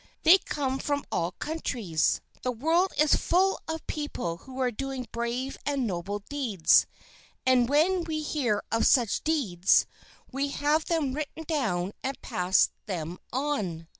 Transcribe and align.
"They 0.23 0.39
come 0.39 0.79
from 0.79 1.05
all 1.11 1.33
countries. 1.33 2.21
The 2.41 2.51
world 2.51 2.91
is 2.97 3.13
full 3.15 3.59
of 3.67 3.85
people 3.85 4.37
who 4.37 4.57
are 4.59 4.71
doing 4.71 5.07
brave 5.11 5.59
and 5.63 5.85
noble 5.85 6.23
deeds, 6.27 6.87
and 7.45 7.69
when 7.69 8.05
we 8.05 8.23
hear 8.23 8.63
of 8.71 8.87
such 8.87 9.23
deeds, 9.23 9.85
we 10.31 10.47
have 10.47 10.85
them 10.85 11.13
written 11.13 11.43
down 11.43 11.93
and 12.01 12.19
pass 12.23 12.71
them 12.87 13.19
on." 13.31 13.85